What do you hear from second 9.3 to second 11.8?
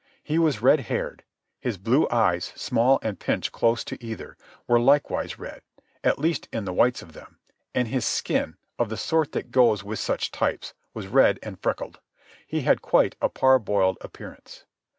that goes with such types, was red and